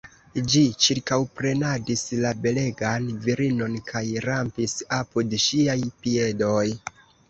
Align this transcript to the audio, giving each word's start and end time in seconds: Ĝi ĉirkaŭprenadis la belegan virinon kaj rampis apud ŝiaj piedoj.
Ĝi 0.53 0.61
ĉirkaŭprenadis 0.85 2.07
la 2.25 2.33
belegan 2.47 3.07
virinon 3.29 3.79
kaj 3.93 4.05
rampis 4.29 4.77
apud 5.03 5.41
ŝiaj 5.49 5.81
piedoj. 6.05 6.69